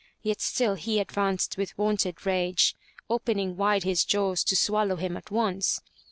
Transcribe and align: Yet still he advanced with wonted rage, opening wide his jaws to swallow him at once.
Yet 0.23 0.41
still 0.41 0.73
he 0.73 0.99
advanced 0.99 1.57
with 1.57 1.77
wonted 1.77 2.25
rage, 2.25 2.75
opening 3.07 3.55
wide 3.55 3.83
his 3.83 4.03
jaws 4.03 4.43
to 4.45 4.55
swallow 4.55 4.95
him 4.95 5.15
at 5.15 5.29
once. 5.29 5.79